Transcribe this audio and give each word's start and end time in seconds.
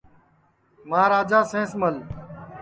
مہاراجا 0.89 1.39
سینس 1.51 1.71
مل 1.79 1.95